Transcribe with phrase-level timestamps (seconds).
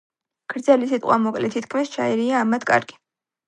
[0.53, 3.03] გრძელი სიტყვა მოკლედ ითქმის, შაირია ამად კარგი